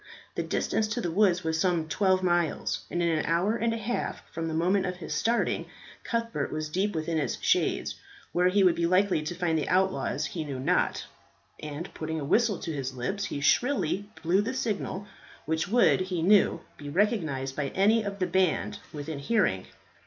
[0.33, 3.77] The distance to the woods was some twelve miles, and in an hour and a
[3.77, 5.67] half from the moment of his starting
[6.03, 7.97] Cuthbert was deep within its shades.
[8.31, 11.05] Where he would be likely to find the outlaws he knew not;
[11.59, 15.05] and, putting a whistle to his lips, he shrilly blew the signal,
[15.45, 19.67] which would, he knew, be recognized by any of the band within hearing.